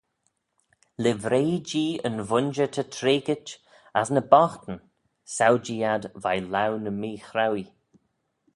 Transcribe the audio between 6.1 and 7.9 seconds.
veih laue ny mee-chrauee.